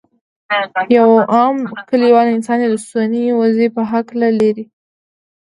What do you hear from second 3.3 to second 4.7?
وضعې په هکله لري.